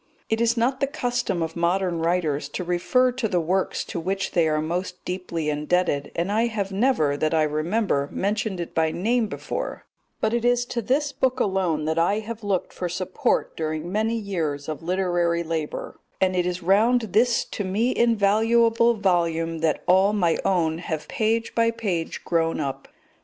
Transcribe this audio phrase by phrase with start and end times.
[0.31, 4.31] It is not the custom of modern writers to refer to the works to which
[4.31, 8.89] they are most deeply indebted, and I have never, that I remember, mentioned it by
[8.91, 9.85] name before;
[10.19, 14.15] but it is to this book alone that I have looked for support during many
[14.15, 20.13] years of literary labour, and it is round this to me invaluable volume that all
[20.13, 22.87] my own have page by page grown up.